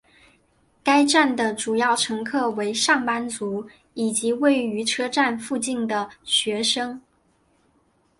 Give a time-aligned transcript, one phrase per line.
[0.83, 6.99] 该站的主要乘客为上班族以及位于车站附近的的学生。